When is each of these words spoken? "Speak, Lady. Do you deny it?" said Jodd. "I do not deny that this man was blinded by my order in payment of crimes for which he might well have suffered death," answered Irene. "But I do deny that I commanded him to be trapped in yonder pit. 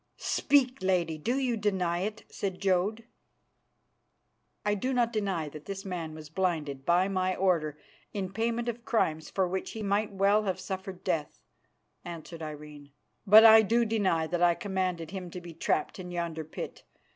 "Speak, 0.17 0.79
Lady. 0.81 1.19
Do 1.19 1.37
you 1.37 1.55
deny 1.55 1.99
it?" 1.99 2.23
said 2.27 2.59
Jodd. 2.59 3.03
"I 4.65 4.73
do 4.73 4.93
not 4.93 5.13
deny 5.13 5.47
that 5.49 5.65
this 5.65 5.85
man 5.85 6.15
was 6.15 6.27
blinded 6.27 6.87
by 6.87 7.07
my 7.07 7.35
order 7.35 7.77
in 8.11 8.33
payment 8.33 8.67
of 8.67 8.83
crimes 8.83 9.29
for 9.29 9.47
which 9.47 9.73
he 9.73 9.83
might 9.83 10.11
well 10.11 10.41
have 10.45 10.59
suffered 10.59 11.03
death," 11.03 11.39
answered 12.03 12.41
Irene. 12.41 12.91
"But 13.27 13.45
I 13.45 13.61
do 13.61 13.85
deny 13.85 14.25
that 14.25 14.41
I 14.41 14.55
commanded 14.55 15.11
him 15.11 15.29
to 15.29 15.39
be 15.39 15.53
trapped 15.53 15.99
in 15.99 16.09
yonder 16.09 16.45
pit. 16.45 16.83